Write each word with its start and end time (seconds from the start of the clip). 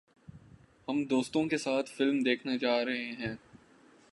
ہم 0.87 1.03
دوستوں 1.03 1.43
کے 1.45 1.57
ساتھ 1.57 1.89
فلم 1.89 2.19
دیکھنے 2.19 2.57
جا 2.57 2.73
رہے 2.85 3.11
ہیں 3.11 3.35